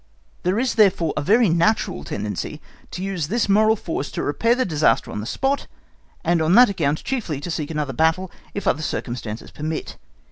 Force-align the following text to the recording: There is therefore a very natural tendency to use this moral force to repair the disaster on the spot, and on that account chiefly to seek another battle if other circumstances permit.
There 0.41 0.57
is 0.57 0.73
therefore 0.73 1.13
a 1.15 1.21
very 1.21 1.47
natural 1.47 2.03
tendency 2.03 2.59
to 2.89 3.03
use 3.03 3.27
this 3.27 3.47
moral 3.47 3.75
force 3.75 4.09
to 4.13 4.23
repair 4.23 4.55
the 4.55 4.65
disaster 4.65 5.11
on 5.11 5.19
the 5.19 5.27
spot, 5.27 5.67
and 6.23 6.41
on 6.41 6.55
that 6.55 6.71
account 6.71 7.03
chiefly 7.03 7.39
to 7.39 7.51
seek 7.51 7.69
another 7.69 7.93
battle 7.93 8.31
if 8.55 8.65
other 8.65 8.81
circumstances 8.81 9.51
permit. 9.51 9.97